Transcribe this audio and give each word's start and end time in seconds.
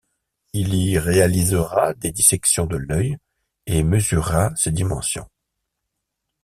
Il 0.53 0.73
y 0.73 0.97
réalisera 0.97 1.93
des 1.93 2.11
dissections 2.11 2.65
de 2.65 2.75
l'œil 2.75 3.17
et 3.67 3.83
mesura 3.83 4.51
ses 4.55 4.71
dimensions. 4.71 5.29